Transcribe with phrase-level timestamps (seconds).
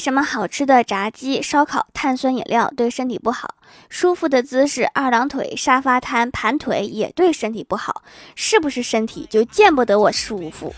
[0.00, 3.54] 什么好吃的炸鸡、烧烤、碳酸饮料对身体不好？
[3.88, 8.02] 舒服的姿势，二郎腿、沙发瘫、盘腿也对身体不好。
[8.34, 10.74] 是不是身体就见不得我舒服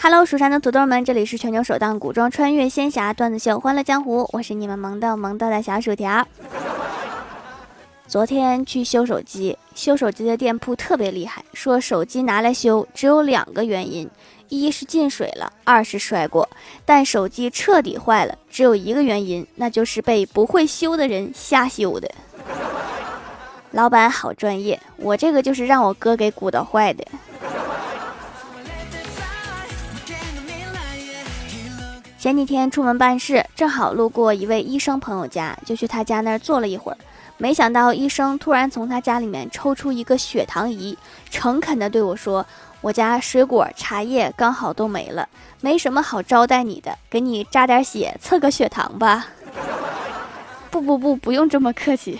[0.00, 6.26] ？Hello，蜀山的土豆们，这里是全球首档古装穿越仙侠段子秀《欢乐江湖》，我是你们萌豆萌豆的小薯条。
[8.08, 14.08] 昨天去修手机，修手机的店铺特别厉害，说手机拿来修只有两个原因：
[14.48, 16.48] 一是进水了，二是摔过。
[16.86, 22.10] 但手机彻底坏了，只有一个原因，那就是被不会修的人瞎修的。
[23.72, 27.04] 老板好专业，我这个就是让我哥给鼓捣坏的。
[32.18, 36.96] 前几天出门办事，正好路过一位医生朋友家，就去他家那儿坐了一会儿。
[37.40, 40.98] 没想到医生突然从他家里面抽出一个血糖仪，
[41.30, 42.44] 诚恳地对我说
[42.82, 45.28] ：“我家水果、茶叶刚好都没了，
[45.60, 49.28] 没什么好招待你的，给你扎点血，测个血糖吧。”
[50.68, 52.18] 不不不，不用这么客气。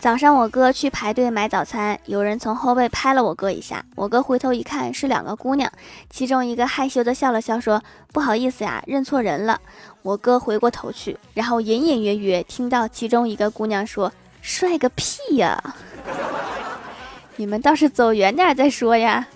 [0.00, 5.70] 早上我哥去排队买早餐，有人从后背拍了我哥一下，我哥回头一看是两个姑娘，
[6.08, 7.82] 其中一个害羞的笑了笑说
[8.12, 9.60] ：“不好意思呀，认错人了。”
[10.02, 15.60] 我哥回过头去，然后隐隐约约听到其中一个姑娘说：“帅个屁呀！
[17.34, 19.26] 你们倒是走远点再说呀。”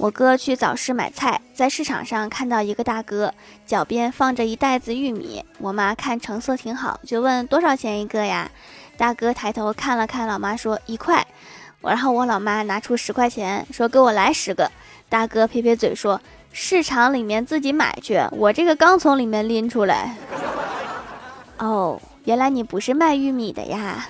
[0.00, 3.34] 我哥去早市买菜，在市场上看到一个大哥
[3.66, 5.44] 脚边放着一袋子玉米。
[5.58, 8.50] 我妈看成色挺好，就问多少钱一个呀？
[8.96, 11.26] 大哥抬头看了看老妈，说一块。
[11.82, 14.72] 然后我老妈拿出十块钱，说给我来十个。
[15.10, 16.18] 大哥撇撇嘴说
[16.50, 20.16] ：“市场里面自己买去，我这个刚从里面拎出来。
[21.60, 24.08] ”哦，原来你不是卖玉米的呀。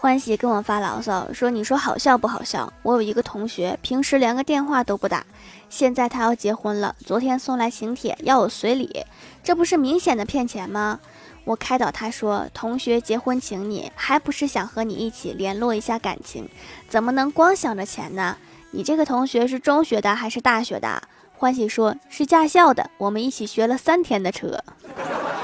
[0.00, 2.72] 欢喜跟我发牢骚说：“你说好笑不好笑？
[2.82, 5.26] 我有一个同学，平时连个电话都不打，
[5.68, 9.04] 现在他要结婚了，昨天送来请帖要我随礼，
[9.44, 11.00] 这不是明显的骗钱吗？”
[11.44, 16.48] 我开导他说：“同学结婚请你，还不是想和你一起联络一下感情，
[16.88, 18.38] 怎么能光想着钱呢？
[18.70, 21.02] 你这个同学是中学的还是大学的？”
[21.36, 24.64] 欢喜说：“是驾校的，我们一起学了三天的车，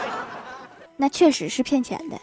[0.96, 2.18] 那确实是骗钱的。”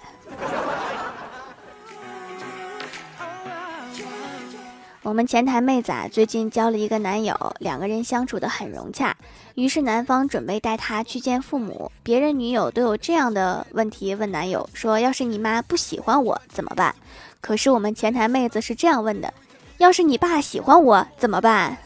[5.03, 9.13] 我们前台妹子啊，最近交了一个男友，两个人相处的很融洽。
[9.55, 11.91] 于是男方准备带她去见父母。
[12.03, 16.95] 别人女友都有这样的问题问男友说：“要是你妈不喜欢我怎么办？”
[17.41, 19.33] 可是我们前台妹子是这样问的
[19.77, 21.77] ：“要是你爸喜欢我怎么办？”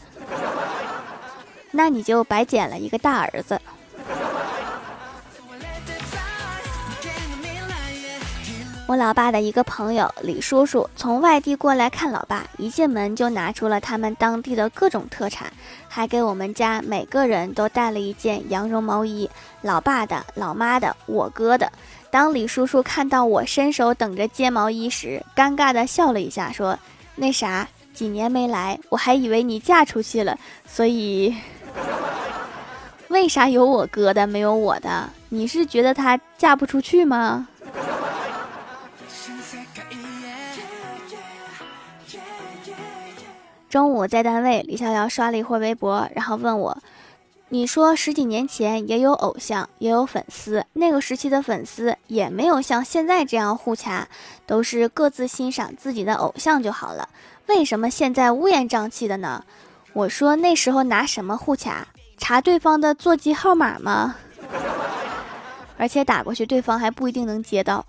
[1.72, 3.60] 那你就白捡了一个大儿子。
[8.88, 15.52] 我老爸的一个朋友李叔叔从外地过来看老爸，一进门就拿出了他们当地的各种特产，
[15.86, 19.28] 还给我们家每个人都带了一件羊绒毛衣，
[19.60, 21.70] 老爸的、老妈的、我哥的。
[22.10, 26.78] 当李叔叔看到我伸手等着接毛衣时，尴尬的笑了一下，说
[27.14, 31.36] ：“那啥，几年没来，我还以为你嫁出去了，所以
[33.08, 35.10] 为啥有我哥的没有我的？
[35.28, 37.46] 你是觉得他嫁不出去吗？”
[43.68, 46.78] 中午在单位，李逍遥刷了一会儿微博，然后问我
[47.50, 54.08] ：“你说十几年前也有偶像，也有粉丝，那个时期的粉丝也没有像现在这样互掐，
[54.46, 57.08] 都是各自欣赏自己的偶像就好了。
[57.46, 59.44] 为什么现在乌烟瘴气的呢？”
[59.92, 61.86] 我说：“那时候拿什么互掐？
[62.16, 64.16] 查对方的座机号码吗？
[65.76, 67.84] 而且打过去，对方还不一定能接到。”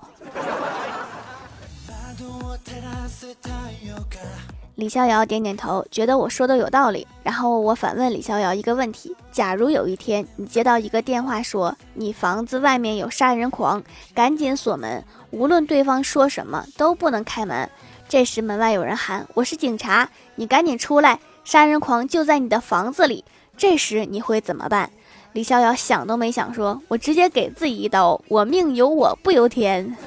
[4.79, 7.05] 李逍遥点点头，觉得我说的有道理。
[7.21, 13.83] 然后我反问李逍遥一个问题：假如有一天你接到一个电话，说你房子外面有杀人狂，
[14.15, 17.69] 赶紧锁门，无论对方说什么都不能开门。
[18.07, 23.25] 这时门外有人喊：“我是警察，你赶紧出来，杀人狂就在你的房子里。”
[23.57, 24.89] 这时你会怎么办？
[25.33, 29.97] 李逍遥想都没想，说：“我直接给自己一刀，我命由我不由天。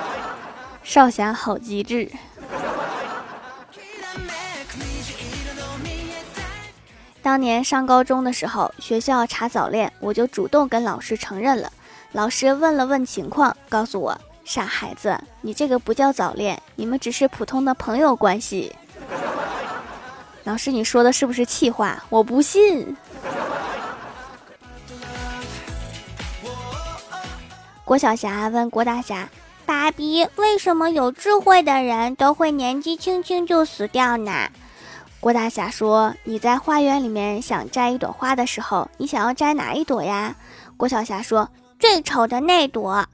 [0.82, 2.10] ”少侠好机智。
[7.22, 11.72] 当年上高中的时候，学校查早恋，我就主动跟老师承认了。
[12.10, 18.74] 老师问了问情况，告诉我：“傻孩子，你这个不叫早恋，你们只是普通的朋友关系。”
[20.42, 22.02] 老师，你说的是不是气话？
[22.08, 22.96] 我不信。
[27.84, 29.28] 郭晓霞问郭大侠
[29.64, 34.50] ：“爸比，为什么有智慧的人都会年纪轻轻就死掉呢？”
[35.22, 40.34] 郭大侠说：“你在花园里面想摘一朵花的时候，你想要摘哪一朵呀？”
[40.76, 41.48] 郭晓霞说
[41.78, 43.06] ：“最丑的那朵。”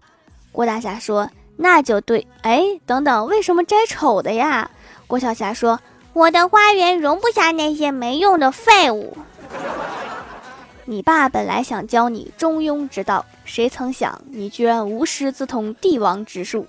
[0.51, 1.29] 郭大侠说
[1.59, 4.71] ：“那就对。”哎，等等，为什么摘丑的呀？
[5.07, 5.79] 郭晓霞说。
[6.15, 9.15] 我的花园容不下那些没用的废物。
[10.87, 16.67] 你爸本来想教你中庸之道，谁曾想你居然无师自通帝王之术。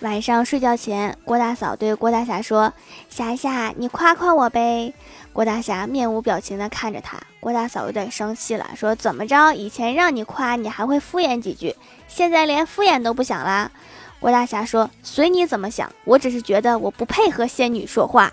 [0.00, 2.72] 晚上睡觉前，郭大嫂对郭大侠说
[3.10, 4.94] ：“霞霞，你夸夸我呗。”
[5.30, 7.20] 郭大侠面无表情地看着他。
[7.38, 9.52] 郭大嫂有点生气了，说：“怎么着？
[9.52, 11.76] 以前让你夸，你还会敷衍几句，
[12.08, 13.70] 现在连敷衍都不想啦？”
[14.18, 18.32] 郭大侠说：“随你怎么想，我只是觉得我不配和仙女说话。”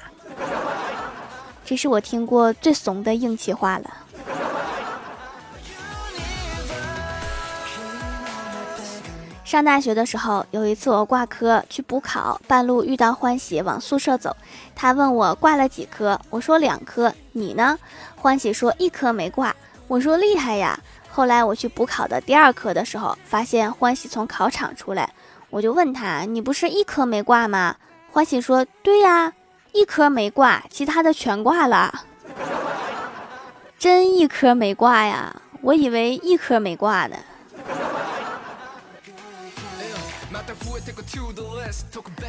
[1.66, 3.94] 这是我听过最怂的硬气话了。
[9.48, 14.36] 上大学的时候，有一次我挂科去补考，半路遇到欢喜往宿舍走，
[14.76, 17.80] 他问我挂了几科，我说两科，你呢？
[18.18, 19.56] 欢喜说一科没挂，
[19.88, 20.78] 我说厉害呀。
[21.10, 25.10] 后来我去补考的第二科的时候，发现欢喜从考场出来。
[25.50, 27.78] 我就问他：“你不是一科没挂吗？”
[28.12, 29.32] 欢喜说：“对呀，
[29.72, 32.02] 一科没挂，其他的全挂了。
[33.80, 35.34] ”真一科没挂呀？
[35.62, 37.16] 我以为一科没挂呢。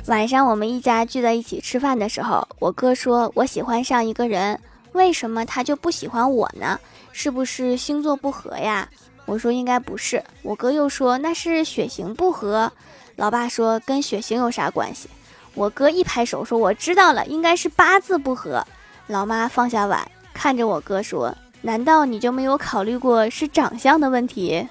[0.07, 4.61] 晚上我们一家聚在一起吃饭的时候，我哥说我喜欢上一个人，
[4.93, 6.79] 为什么他就不喜欢我呢？
[7.13, 8.89] 是不是星座不合呀？
[9.27, 10.23] 我说应该不是。
[10.43, 12.73] 我哥又说那是血型不合。
[13.17, 15.09] 老爸说：“跟血型有啥关系？”
[15.55, 18.65] 我哥一拍手说：“我知道了，应该是八字不合。”
[19.09, 24.69] 老妈放下碗，看着我哥说：“难道你就没有考虑过是长相的问题？”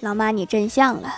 [0.00, 1.12] 老妈，你真像了。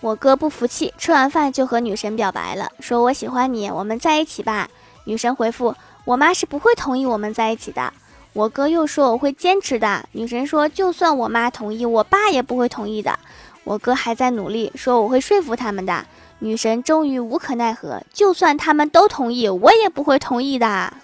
[0.00, 4.68] 我哥不服气，吃完饭就和女神表白了，说：“我喜欢你，我们在一起吧。”
[5.04, 5.74] 女神回复
[6.06, 7.92] ：“我妈是不会同意我们在一起的。”
[8.32, 10.08] 我哥又说我会坚持的。
[10.12, 13.18] 女神说，就算我妈同意，我爸也不会同意的。
[13.64, 16.06] 我哥还在努力，说我会说服他们的。
[16.38, 20.94] 女神终于无可奈何，就算他们都同意，我也不会同意的。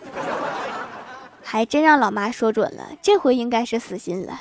[1.42, 4.40] 还真让老妈说准了，这回应该是死心了。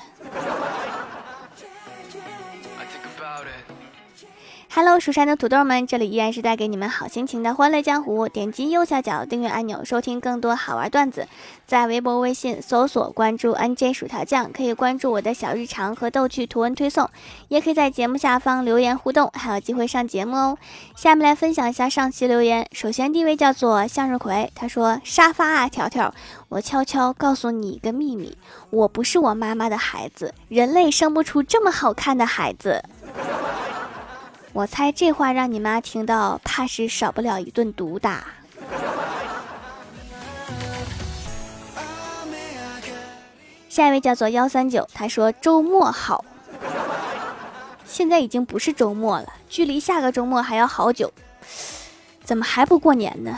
[4.73, 8.27] Hello，蜀山的土豆们，这里依然是带给你们好心情的欢乐江湖。
[8.27, 11.27] 点击右下角订阅按钮，收听更多好玩段子。
[11.65, 17.09] 在微博、微信搜索关注 NJ 薯条酱，可以关注我的小日常和逗趣图文推送，
[17.47, 20.57] 也可以在节目下方留言互动，还有机会上节目哦。
[20.95, 22.67] 下面来分享一下上期留言。
[22.71, 26.13] 首先第一位叫做向日葵，他说：“沙发啊，条条，
[26.49, 28.35] 我悄悄告诉你一个秘密，
[28.71, 32.83] 我不是我妈妈的孩子，人类生不出这么好看的孩子。”
[34.55, 38.25] 我猜这话让你妈听到，怕是少不了一顿毒打。
[43.67, 46.23] 下一位叫做幺三九，他说周末好。
[47.83, 51.11] 现在已经不是周末了，距离下个周末还要好久，
[52.23, 53.37] 怎么还不过年呢？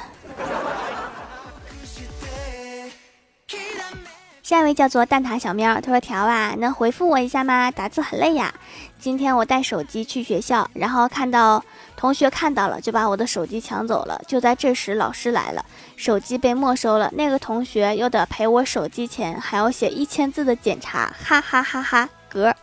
[4.48, 7.70] 下一位叫做蛋挞小喵，他说条啊，能回复我一下吗？
[7.70, 8.54] 打字很累呀。
[8.98, 11.62] 今天我带手机去学校，然后看到
[11.98, 14.22] 同学看到了，就把我的手机抢走了。
[14.26, 15.66] 就在这时，老师来了，
[15.98, 17.12] 手机被没收了。
[17.14, 22.10] 那个同学又得赔我手机钱，还要写一千字的检查，哈哈哈哈！
[22.32, 22.54] 嗝。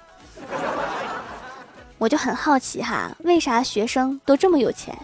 [1.98, 4.96] 我就很好奇哈，为啥学生都这么有钱？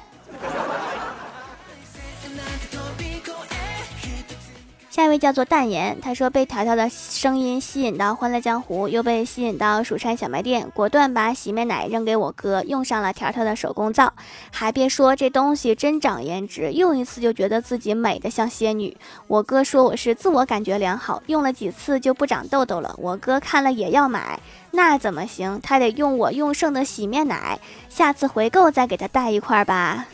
[4.91, 14.13] 下一位叫做淡颜，他说被条条的声音吸引到欢乐江湖，又被吸引到蜀山小卖店，果断把洗面奶扔给我哥，用上了条条的手工皂。
[14.51, 18.97] 还别说，这东西真长颜值，用一次就觉得自己美的像仙女。
[19.29, 22.93] 我哥说我是自我感觉良好，用了几次就不长痘痘了。
[22.99, 24.41] 我哥看了也要买，
[24.73, 25.61] 那怎么行？
[25.63, 30.07] 他得用我用剩的洗面奶，下次回购再给他带一块吧。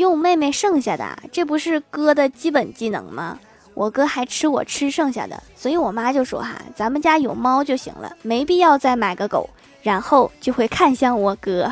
[0.00, 3.38] 用妹妹剩下的，这不是哥的基本技能吗？
[3.74, 9.48] 我哥还吃我吃剩下的，所以我妈就说哈，咱们家有猫就行了，没必要再买个狗，
[9.82, 11.70] 然后就会看向我哥。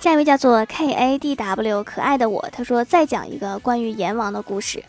[0.00, 4.82] 下一位叫做 K A D W 可爱的我，他说再讲一个关于阎王的故事。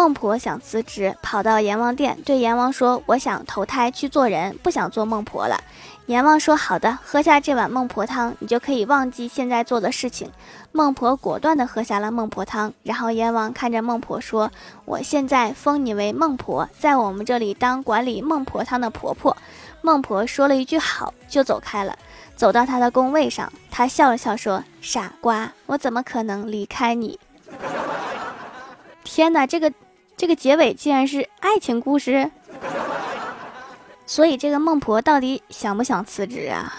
[0.00, 5.62] 孟婆想辞职，跑到阎王殿对阎王说：“我想投胎去做人，不想做孟婆了。”
[6.08, 10.32] 阎王说：“好的，喝下这碗孟婆汤，你就可以忘记现在做的事情。”
[10.72, 14.50] 孟婆果断地喝下了孟婆汤，然后阎王看着孟婆说
[14.86, 19.36] ：“我现在封你为孟婆，在我们这里当管理孟婆汤的婆婆。”
[19.82, 21.94] 孟婆说了一句“好”，就走开了。
[22.34, 27.20] 走到她的宫位上，她笑了笑说：“傻瓜，我怎么可能离开你？”
[29.02, 29.72] 天哪，这个
[30.20, 32.30] 这个结尾竟然是爱情故事。
[34.04, 36.74] 所以这个孟婆到底想不想辞职啊？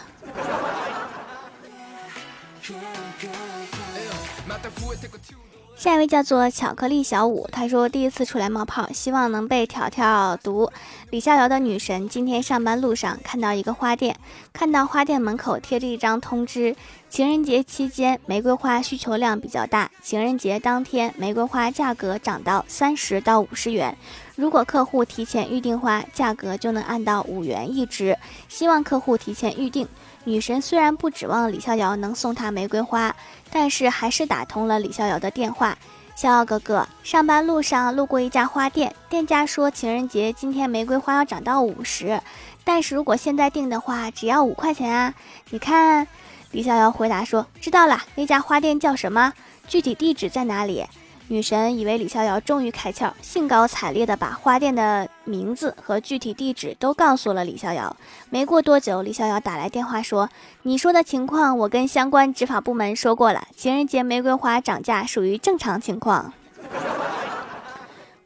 [5.75, 10.71] 下一位叫做巧克力小五，他说第一次出来冒泡，希望能被条条读。
[11.09, 14.15] 李逍遥的女神今天上班路上看到一个花店，
[14.53, 16.75] 看到花店门口贴着一张通知，
[17.11, 23.97] 情人节期间玫瑰花需求量比较大，情人节当天玫瑰花价格涨到三十到五十元。
[24.37, 28.17] 如果客户提前预订花，价格就能按到五元一支。
[28.47, 29.85] 希望客户提前预订。
[30.23, 33.13] 女神虽然不指望李逍遥能送她玫瑰花，
[33.51, 35.77] 但是还是打通了李逍遥的电话。
[36.15, 42.21] 逍遥哥哥，上班路上路过一家花店，店家说情人节今天玫瑰花要涨到五十，
[42.63, 45.13] 但是如果现在订的话，只要五块钱啊。
[45.49, 46.07] 你看，
[46.51, 49.33] 李逍遥回答说：“知道了，那家花店叫什么？
[49.67, 50.85] 具体地址在哪里？”
[51.29, 57.95] 女神以为李逍遥终于开窍，兴高采烈地把花店的名字和具体地址都告诉了李逍遥。
[58.29, 60.29] 没过多久，李逍遥打来电话说
[60.63, 66.33] ：“你说的情况，我跟相关执法部门说过了，情人节玫瑰花涨价属于正常情况。”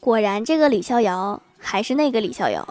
[0.02, 2.68] 果然，这个李逍遥还是那个李逍遥。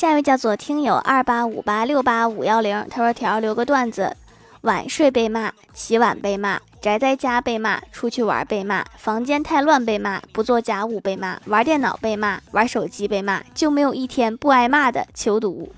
[0.00, 4.16] 下一位叫做听友二八五八六八五幺零，他说：“条留个段子。”
[4.62, 15.06] 晚睡被骂，起晚被骂，宅在家被骂，出去玩被骂，房间太乱被骂，不做家务被骂，玩电脑被骂，玩手机被骂，就没有一天不挨骂的。
[15.12, 15.70] 求读，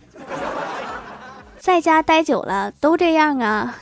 [1.59, 3.77] 在家待久了都这样啊。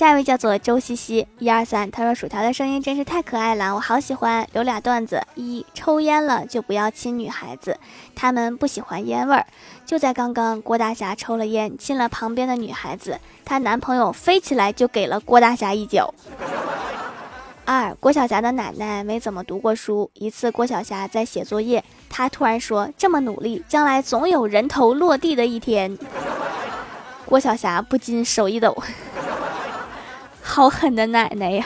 [0.00, 4.48] 下一位叫做周西西，一二三，他说薯条的声音真是太可爱了，我好喜欢。
[4.54, 7.78] 留俩段子：一，抽烟了就不要亲女孩子，
[8.14, 9.44] 他们不喜欢烟味儿。
[9.84, 16.14] 就在刚刚，郭大侠抽了烟，亲了旁边的女孩子，她男朋友飞起来就给了郭大侠一脚。
[17.66, 25.98] 二，郭晓霞的奶奶没怎么读过书，一次郭晓霞在写作业，她突然说：“这么努力，将来总有人头落地的一天。”
[27.28, 28.74] 郭晓霞不禁手一抖。
[30.50, 31.64] 好狠的奶奶呀！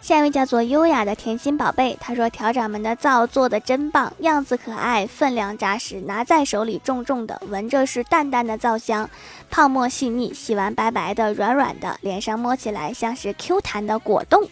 [0.00, 9.08] 下一位叫做优雅的甜心宝贝，他说：“调掌门的皂做的真棒，样子可爱，分量扎实，拿在手里重重的，闻着是淡淡的皂香，
[9.48, 14.48] 泡沫细腻，洗完白白的，软软的，脸上摸起来像是 Q 弹的果冻。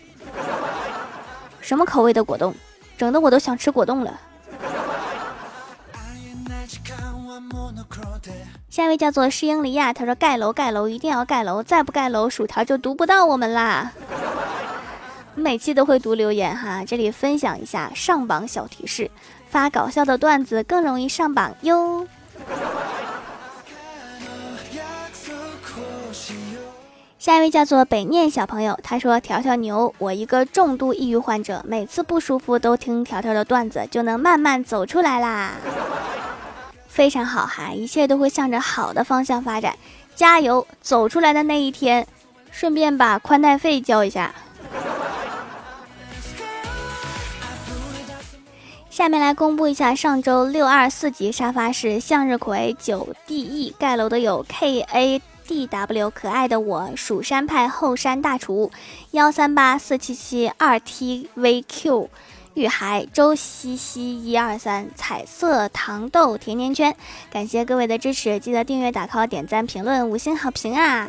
[1.61, 2.55] 什么口味的果冻？
[2.97, 4.21] 整的我都想吃果冻了。”
[8.69, 13.93] 下一位叫做诗英黎亚，他说盖楼盖楼一定要盖楼，再不盖楼薯条就读不到我们啦。
[15.35, 19.11] 每期都会读留言哈，这里分享一下上榜小提示：
[19.49, 22.07] 发搞笑的段子更容易上榜哟。
[27.19, 35.53] 下一位叫做北念小朋友，他说条条牛，我一个重度抑郁患者，每次不舒服都听条条的段子，就能慢慢走出来啦。
[37.01, 39.75] 非常好哈，一切都会向着好的方向发展，
[40.15, 40.67] 加油！
[40.83, 42.07] 走出来的那一天，
[42.51, 44.35] 顺便把宽带费交一下。
[48.91, 58.71] 下面来公布一下上周六二四级沙发是向日葵九 D E 盖楼的有 K A D W 可爱的我蜀山派后山大厨
[59.13, 62.11] 幺三八四七七二 T V Q。
[62.61, 66.95] 雨孩周西西一二三彩色糖豆甜甜圈，
[67.31, 71.09] 感谢各位的支持，记得订阅、打 call、点赞、评论、五星好评啊！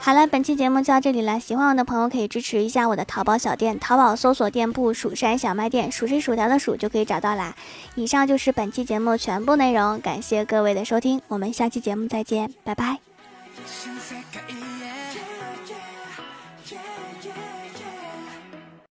[0.00, 7.54] 好了，本期节目就到这里了，喜欢我的朋友可以支持一下我的淘宝小店，淘宝搜索店铺“蜀山小卖店”，数是薯条的数就可以找到啦。
[7.96, 12.96] 以上就是本期节目全部内容，感谢各位的收听，我们下期节目再见，拜拜。